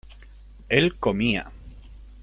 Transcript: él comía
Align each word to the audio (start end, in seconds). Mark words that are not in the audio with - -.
él 0.67 0.95
comía 0.97 1.51